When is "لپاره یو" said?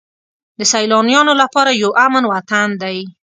1.41-1.91